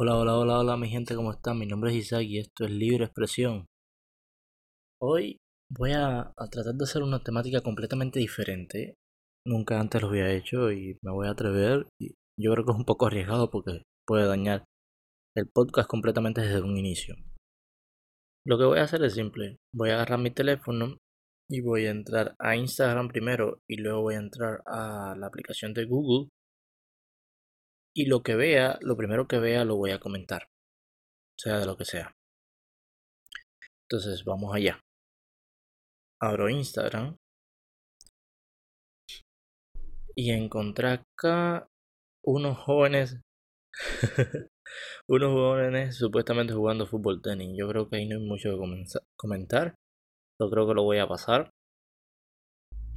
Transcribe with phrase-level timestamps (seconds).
[0.00, 1.58] Hola, hola, hola, hola, mi gente, ¿cómo están?
[1.58, 3.66] Mi nombre es Isaac y esto es Libre Expresión.
[5.02, 8.94] Hoy voy a, tratar de hacer una temática completamente diferente.
[9.44, 11.88] Nunca antes lo había hecho y me voy a atrever.
[12.00, 14.62] Y yo creo que es un poco arriesgado porque puede dañar
[15.36, 17.16] el podcast completamente desde un inicio.
[18.46, 19.56] Lo que voy a hacer es simple.
[19.74, 20.96] Voy a agarrar mi teléfono
[21.50, 25.74] y voy a entrar a Instagram primero y luego voy a entrar a la aplicación
[25.74, 26.28] de Google
[27.98, 30.48] y lo que vea, lo primero que vea lo voy a comentar,
[31.36, 32.14] sea de lo que sea.
[33.82, 34.80] Entonces vamos allá.
[36.20, 37.16] Abro Instagram
[40.14, 41.66] y encontré acá
[42.22, 43.20] unos jóvenes,
[45.08, 47.56] unos jóvenes supuestamente jugando fútbol tenis.
[47.58, 48.84] Yo creo que ahí no hay mucho que
[49.16, 49.74] comentar.
[50.40, 51.50] Yo creo que lo voy a pasar.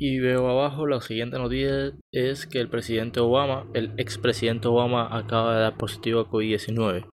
[0.00, 5.56] Y veo abajo la siguiente noticia es que el presidente Obama, el expresidente Obama acaba
[5.56, 7.08] de dar positivo a COVID-19.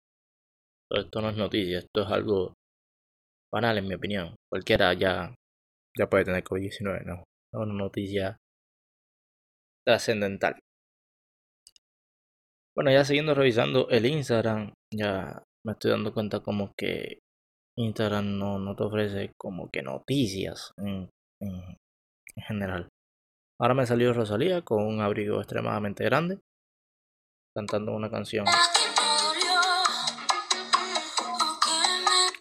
[0.90, 2.52] Esto no es noticia, esto es algo
[3.50, 4.36] banal en mi opinión.
[4.52, 5.34] Cualquiera ya,
[5.98, 7.14] ya puede tener COVID-19, no.
[7.54, 8.36] Es una noticia
[9.86, 10.58] trascendental.
[12.76, 17.20] Bueno, ya siguiendo revisando el Instagram, ya me estoy dando cuenta como que
[17.78, 20.70] Instagram no, no te ofrece como que noticias
[22.42, 22.88] general.
[23.60, 26.40] Ahora me salió Rosalía con un abrigo extremadamente grande,
[27.54, 28.44] cantando una canción.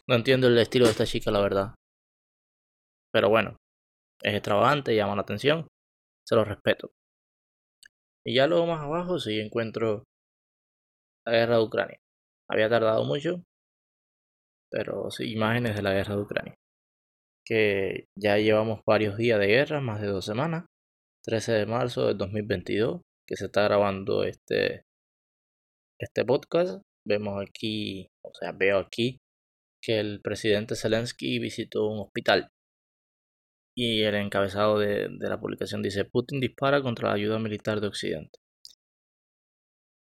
[0.08, 1.76] No entiendo el estilo de esta chica, la verdad.
[3.12, 3.58] Pero bueno,
[4.22, 5.68] es extravagante, llama la atención,
[6.26, 6.92] se lo respeto.
[8.26, 10.04] Y ya luego más abajo sí encuentro
[11.26, 11.98] la guerra de Ucrania.
[12.50, 13.44] Había tardado mucho,
[14.72, 16.56] pero sí, imágenes de la guerra de Ucrania
[17.46, 20.66] que ya llevamos varios días de guerra, más de dos semanas.
[21.26, 24.84] 13 de marzo del 2022, que se está grabando este,
[26.00, 26.82] este podcast.
[27.08, 29.18] Vemos aquí, o sea, veo aquí
[29.82, 32.50] que el presidente Zelensky visitó un hospital.
[33.76, 37.88] Y el encabezado de, de la publicación dice, Putin dispara contra la ayuda militar de
[37.88, 38.40] Occidente.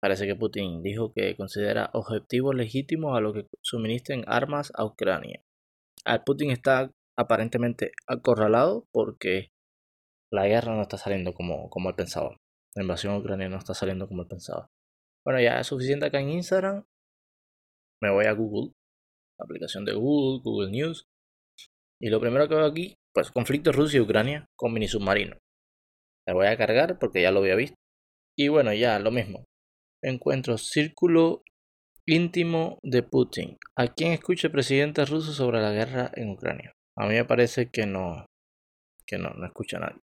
[0.01, 5.43] Parece que Putin dijo que considera objetivo legítimo a lo que suministren armas a Ucrania.
[6.07, 9.51] Al Putin está aparentemente acorralado porque
[10.33, 12.37] la guerra no está saliendo como, como él pensaba.
[12.75, 14.69] La invasión ucraniana no está saliendo como él pensaba.
[15.25, 16.85] Bueno, ya es suficiente acá en Instagram.
[18.03, 18.73] Me voy a Google,
[19.39, 21.05] la aplicación de Google, Google News.
[22.01, 25.37] Y lo primero que veo aquí, pues conflicto Rusia y Ucrania con mini submarino.
[26.27, 27.77] Me voy a cargar porque ya lo había visto.
[28.39, 29.45] Y bueno, ya lo mismo.
[30.03, 31.43] Encuentro círculo
[32.07, 33.59] íntimo de Putin.
[33.77, 36.73] ¿A quién escucha el presidente ruso sobre la guerra en Ucrania?
[37.01, 38.27] A mí me parece que no,
[39.07, 40.01] que no, no escucha a nadie.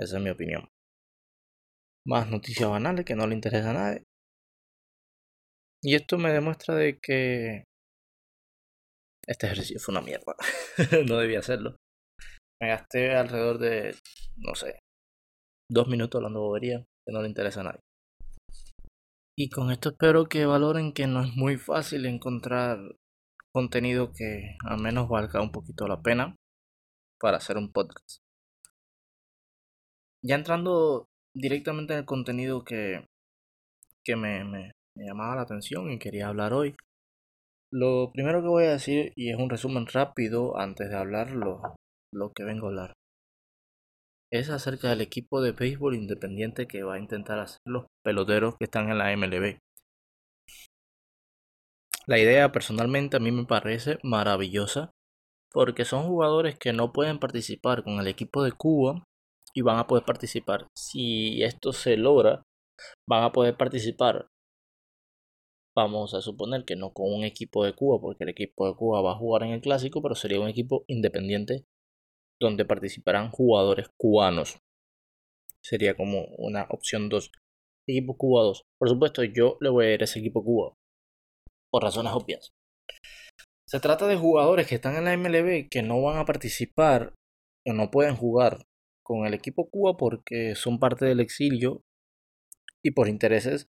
[0.00, 0.66] Esa es mi opinión.
[2.06, 4.04] Más noticias banales que no le interesa a nadie.
[5.82, 7.64] Y esto me demuestra de que
[9.26, 10.34] este ejercicio fue una mierda.
[11.06, 11.76] no debía hacerlo.
[12.58, 13.94] Me gasté alrededor de,
[14.36, 14.78] no sé,
[15.70, 17.80] dos minutos hablando bobería que no le interesa a nadie.
[19.38, 22.78] Y con esto espero que valoren que no es muy fácil encontrar
[23.52, 26.36] contenido que al menos valga un poquito la pena
[27.20, 28.20] para hacer un podcast.
[30.22, 33.06] Ya entrando directamente en el contenido que,
[34.04, 36.74] que me, llamaba la atención y quería hablar hoy.
[37.70, 41.60] Lo primero que voy a decir, y es un resumen rápido antes de hablar lo,
[42.12, 42.92] lo que vengo a hablar,
[44.30, 48.64] es acerca del equipo de béisbol independiente que va a intentar hacer los peloteros que
[48.64, 49.58] están en la MLB.
[52.08, 54.92] La idea personalmente a mí me parece maravillosa
[55.52, 59.04] porque son jugadores que no pueden participar con el equipo de Cuba
[59.52, 60.68] y van a poder participar.
[60.74, 62.44] Si esto se logra,
[63.06, 64.26] van a poder participar.
[65.76, 69.02] Vamos a suponer que no con un equipo de Cuba, porque el equipo de Cuba
[69.02, 71.66] va a jugar en el clásico, pero sería un equipo independiente
[72.40, 74.56] donde participarán jugadores cubanos.
[75.62, 77.30] Sería como una opción 2.
[77.86, 78.62] Equipo Cuba 2.
[78.78, 80.77] Por supuesto, yo le voy a ir a ese equipo Cuba
[81.70, 82.50] por razones obvias.
[83.68, 87.12] Se trata de jugadores que están en la MLB que no van a participar
[87.66, 88.64] o no pueden jugar
[89.04, 91.82] con el equipo Cuba porque son parte del exilio
[92.82, 93.68] y por intereses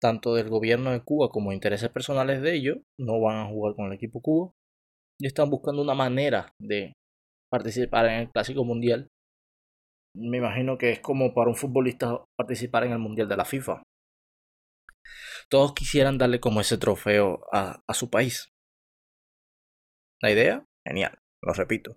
[0.00, 3.86] tanto del gobierno de Cuba como intereses personales de ellos no van a jugar con
[3.86, 4.52] el equipo Cuba
[5.20, 6.92] y están buscando una manera de
[7.50, 9.08] participar en el Clásico Mundial.
[10.14, 13.82] Me imagino que es como para un futbolista participar en el Mundial de la FIFA
[15.50, 18.48] todos quisieran darle como ese trofeo a, su país.
[20.20, 21.96] La idea, genial, lo repito.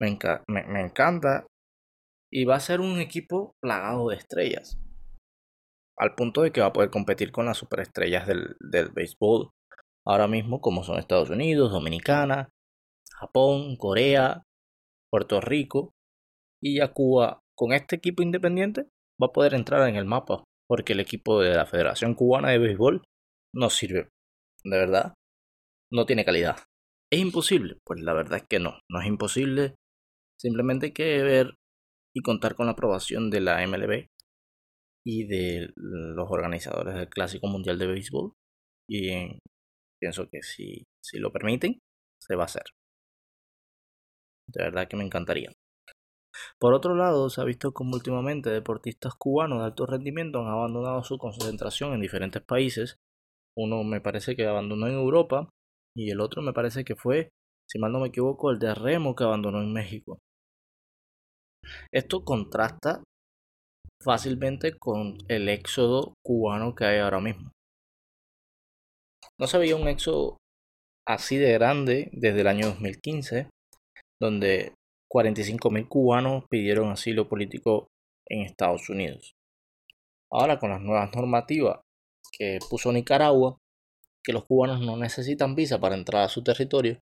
[0.00, 0.18] Me,
[0.48, 1.46] me, encanta.
[2.30, 4.78] Y va a ser un equipo plagado de estrellas.
[5.96, 9.50] al punto de que va a poder competir con las superestrellas del, del béisbol
[10.06, 12.50] ahora mismo, como son Estados Unidos, Dominicana,
[13.18, 14.44] Japón, Corea,
[15.10, 15.92] Puerto Rico
[16.62, 17.40] y ya Cuba.
[17.56, 18.82] Con este equipo independiente
[19.20, 22.58] va a poder entrar en el mapa, porque el equipo de la Federación Cubana de
[22.58, 23.02] Béisbol
[23.54, 24.08] no sirve.
[24.64, 25.14] De verdad,
[25.90, 26.58] no tiene calidad.
[27.10, 27.78] ¿Es imposible?
[27.84, 29.74] Pues la verdad es que no, no es imposible.
[30.38, 31.54] Simplemente hay que ver
[32.14, 34.06] y contar con la aprobación de la MLB
[35.06, 38.32] y de los organizadores del Clásico Mundial de Béisbol.
[38.88, 39.38] Y
[40.00, 41.78] pienso que si, si lo permiten,
[42.20, 42.64] se va a hacer.
[44.46, 45.52] De verdad que me encantaría.
[46.58, 51.02] Por otro lado, se ha visto como últimamente deportistas cubanos de alto rendimiento han abandonado
[51.02, 52.96] su concentración en diferentes países.
[53.56, 55.48] Uno me parece que abandonó en Europa
[55.96, 57.30] y el otro me parece que fue,
[57.68, 60.18] si mal no me equivoco, el de Remo que abandonó en México.
[61.92, 63.02] Esto contrasta
[64.02, 67.50] fácilmente con el éxodo cubano que hay ahora mismo.
[69.40, 70.36] No se veía un éxodo
[71.06, 73.48] así de grande desde el año 2015,
[74.20, 74.74] donde
[75.10, 77.88] 45.000 cubanos pidieron asilo político
[78.26, 79.34] en Estados Unidos.
[80.30, 81.80] Ahora con las nuevas normativas
[82.32, 83.58] que puso Nicaragua,
[84.22, 87.00] que los cubanos no necesitan visa para entrar a su territorio,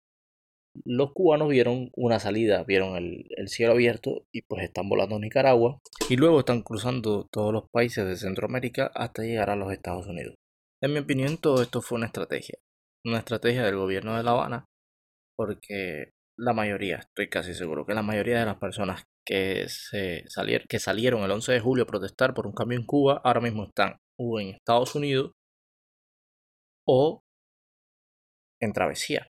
[0.86, 5.80] los cubanos vieron una salida, vieron el, cielo abierto y pues están volando a Nicaragua
[6.10, 10.36] y luego están cruzando todos los países de Centroamérica hasta llegar a los Estados Unidos.
[10.82, 12.58] En mi opinión todo esto fue una estrategia,
[13.04, 14.66] una estrategia del gobierno de La Habana
[15.36, 20.66] porque la mayoría, estoy casi seguro que la mayoría de las personas que, se salieron,
[20.70, 23.66] que salieron el 11 de julio a protestar por un cambio en Cuba ahora mismo
[23.66, 25.32] están o en Estados Unidos
[26.88, 27.22] o
[28.62, 29.28] en travesía.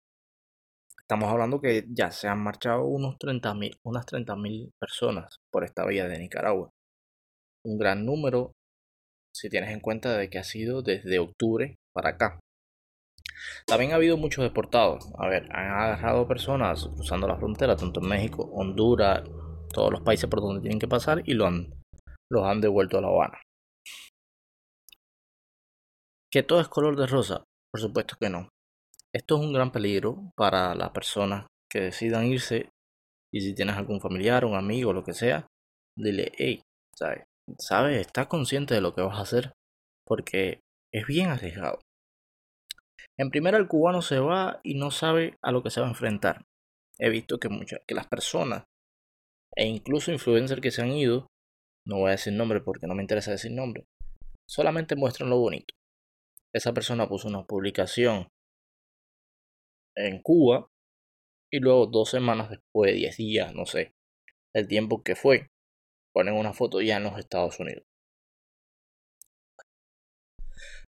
[0.99, 6.07] Estamos hablando que ya se han marchado unos 30.000, unas 30.000 personas por esta vía
[6.07, 6.69] de Nicaragua.
[7.65, 8.51] Un gran número
[9.33, 12.39] si tienes en cuenta de que ha sido desde octubre para acá.
[13.65, 15.09] También ha habido muchos deportados.
[15.17, 19.23] A ver, han agarrado personas cruzando la frontera, tanto en México, Honduras,
[19.73, 21.73] todos los países por donde tienen que pasar y lo han,
[22.29, 23.41] los han devuelto a La Habana.
[26.31, 27.43] ¿Que todo es color de rosa?
[27.71, 28.49] Por supuesto que no.
[29.13, 32.69] Esto es un gran peligro para las personas que decidan irse
[33.33, 35.47] y si tienes algún familiar, un amigo, lo que sea,
[35.97, 36.61] dile, hey,
[36.95, 37.25] ¿sabes?
[37.59, 37.99] ¿Sabes?
[37.99, 39.53] Estás consciente de lo que vas a hacer
[40.05, 40.59] porque
[40.93, 41.79] es bien arriesgado.
[43.19, 45.89] En primera, el cubano se va y no sabe a lo que se va a
[45.89, 46.45] enfrentar.
[46.99, 48.63] He visto que, muchas, que las personas
[49.55, 51.27] e incluso influencers que se han ido,
[51.85, 53.85] no voy a decir nombre porque no me interesa decir nombre,
[54.47, 55.73] solamente muestran lo bonito.
[56.53, 58.27] Esa persona puso una publicación
[59.95, 60.67] en Cuba
[61.51, 63.93] y luego dos semanas después, diez días, no sé,
[64.53, 65.47] el tiempo que fue,
[66.13, 67.86] ponen una foto ya en los Estados Unidos.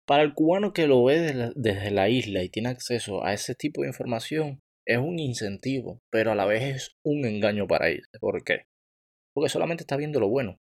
[0.09, 3.83] Para el cubano que lo ve desde la, isla y tiene acceso a ese tipo
[3.83, 8.01] de información, es un incentivo, pero a la vez es un engaño para él.
[8.19, 8.63] ¿Por qué?
[9.35, 10.61] Porque solamente está viendo lo bueno,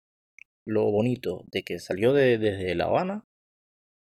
[0.65, 3.25] lo bonito de que salió de, desde La Habana,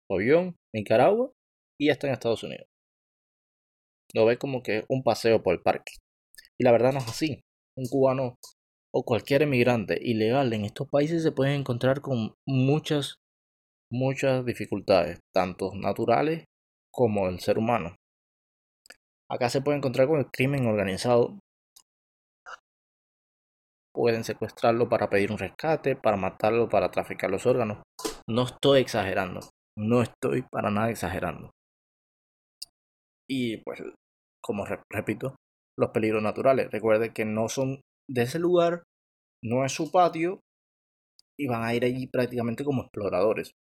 [0.09, 1.33] avión, Nicaragua
[1.77, 2.69] y ya está en Estados Unidos.
[4.15, 5.94] Lo ve como que un paseo por el parque.
[6.56, 7.43] Y la verdad no es así.
[7.77, 8.39] Un cubano
[8.94, 13.22] o cualquier emigrante ilegal en estos países se puede encontrar con muchas
[13.93, 16.44] muchas dificultades, tanto naturales
[16.91, 17.94] como el ser humano.
[19.31, 21.39] Acá se puede encontrar con el crimen organizado.
[23.94, 27.82] Pueden secuestrarlo para pedir un rescate, para matarlo, para traficar los órganos.
[28.27, 29.41] No estoy exagerando.
[29.79, 31.51] No estoy para nada exagerando.
[33.29, 33.82] Y pues,
[34.43, 35.37] como repito,
[35.79, 36.70] los peligros naturales.
[36.70, 38.82] Recuerde que no son de ese lugar,
[39.43, 40.41] no es su patio
[41.39, 43.53] y van a ir allí prácticamente como exploradores.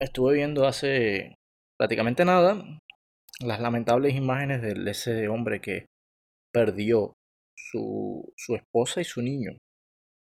[0.00, 1.34] Estuve viendo hace
[1.78, 2.56] prácticamente nada
[3.40, 5.86] las lamentables imágenes de ese hombre que
[6.50, 7.12] perdió
[7.54, 9.50] su, su esposa y su niño,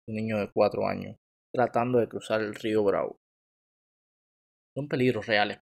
[0.07, 1.17] un niño de cuatro años,
[1.51, 3.17] tratando de cruzar el río Bravo.
[4.77, 5.59] Son peligros reales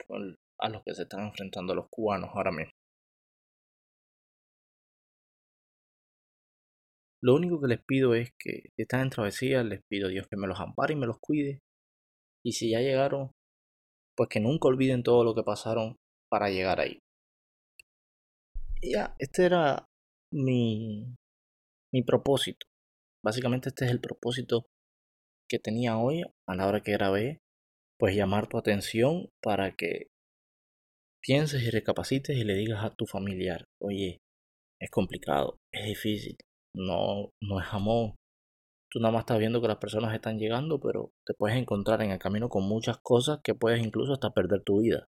[0.59, 2.71] a los que se están enfrentando los cubanos ahora mismo.
[7.23, 10.27] Lo único que les pido es que si están en travesía, les pido a Dios
[10.27, 11.59] que me los ampare y me los cuide.
[12.43, 13.31] Y si ya llegaron,
[14.15, 15.95] pues que nunca olviden todo lo que pasaron
[16.29, 16.99] para llegar ahí.
[18.81, 19.85] ya, este era
[20.33, 21.15] mi,
[21.93, 22.65] mi propósito.
[23.23, 24.65] Básicamente este es el propósito
[25.49, 27.39] que tenía hoy a la hora que grabé.
[27.99, 30.07] Pues llamar tu atención para que
[31.21, 34.19] pienses y recapacites y le digas a tu familiar, oye,
[34.81, 36.35] es complicado, es difícil,
[36.75, 38.15] no, no es amor,
[38.91, 42.11] Tú nada más estás viendo que las personas están llegando, pero te puedes encontrar en
[42.11, 45.07] el camino con muchas cosas que puedes incluso hasta perder tu vida.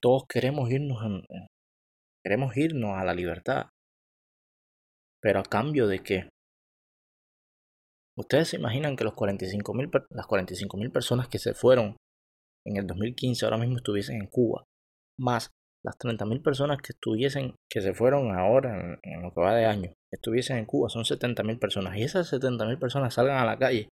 [0.00, 0.98] Todos queremos irnos,
[2.24, 3.66] queremos irnos a la libertad.
[5.20, 6.28] Pero a cambio de qué?
[8.16, 9.74] Ustedes se imaginan que los 45
[10.10, 11.96] las 45.000 personas que se fueron
[12.66, 14.64] en el 2015 ahora mismo estuviesen en Cuba,
[15.18, 15.50] más
[15.84, 19.92] las 30.000 personas que estuviesen, que se fueron ahora en, lo que va de año,
[20.12, 21.96] estuviesen en Cuba, son 70.000 personas.
[21.96, 23.88] Y esas 70.000 personas salgan a la calle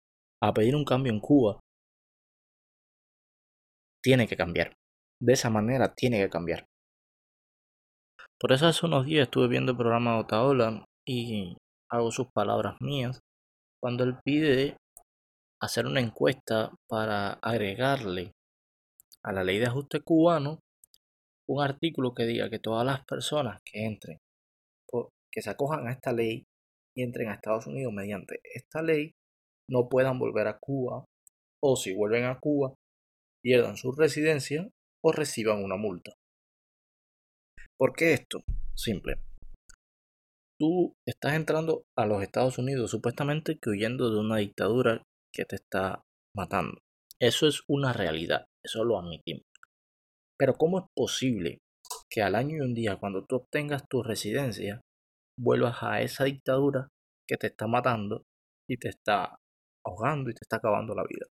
[0.43, 1.61] a pedir un cambio en Cuba.
[4.03, 4.75] Tiene que cambiar.
[5.21, 6.67] De esa manera tiene que cambiar.
[8.41, 11.57] Por eso hace unos días estuve viendo el programa de Otaola y
[11.91, 13.21] hago sus palabras mías
[13.81, 14.77] cuando él pide
[15.61, 18.33] hacer una encuesta para agregarle
[19.23, 20.59] a la ley de ajuste cubano
[21.49, 24.19] un artículo que diga que todas las personas que entren,
[25.33, 26.45] que se acojan a esta ley
[26.97, 29.15] y entren a Estados Unidos mediante esta ley,
[29.69, 31.05] no puedan volver a Cuba
[31.63, 32.75] o si vuelven a Cuba,
[33.43, 34.69] pierdan su residencia
[35.03, 36.13] o reciban una multa.
[37.79, 38.43] ¿Por qué esto?
[38.77, 39.17] Simple.
[40.61, 45.03] Tú estás entrando a los Estados Unidos supuestamente que huyendo de una dictadura
[45.35, 46.03] que te está
[46.37, 46.79] matando.
[47.19, 49.45] Eso es una realidad, eso lo admitimos.
[50.39, 51.59] Pero ¿cómo es posible
[52.11, 54.81] que al año y un día, cuando tú obtengas tu residencia,
[55.39, 56.89] vuelvas a esa dictadura
[57.29, 58.25] que te está matando
[58.69, 59.37] y te está
[59.85, 61.27] ahogando y te está acabando la vida?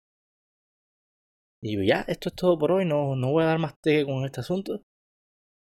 [1.64, 2.86] Y ya, esto es todo por hoy.
[2.86, 4.82] No, no voy a dar más té con este asunto.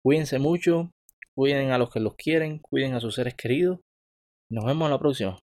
[0.04, 0.90] Cuídense mucho.
[1.34, 2.58] Cuiden a los que los quieren.
[2.60, 3.80] Cuiden a sus seres queridos.
[4.50, 5.38] Nos vemos en la próxima.